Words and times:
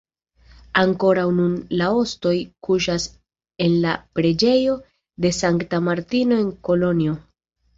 Ankoraŭ 0.83 1.25
nun 1.39 1.51
la 1.81 1.89
ostoj 1.97 2.33
kuŝas 2.67 3.05
en 3.67 3.77
la 3.85 3.93
preĝejo 4.21 4.75
de 5.27 5.33
Sankta 5.43 5.83
Martino 5.91 6.45
en 6.47 6.53
Kolonjo. 6.71 7.17